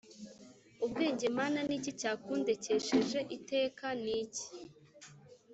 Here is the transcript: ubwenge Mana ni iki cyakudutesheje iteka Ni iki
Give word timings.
ubwenge 0.85 1.25
Mana 1.37 1.59
ni 1.67 1.73
iki 1.77 1.91
cyakudutesheje 1.99 3.19
iteka 3.37 3.85
Ni 4.03 4.13
iki 4.23 4.47